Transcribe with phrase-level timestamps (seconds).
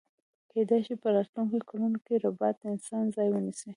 [0.51, 3.69] کیدای شی په راتلونکي کلونو کی ربات د انسان ځای ونیسي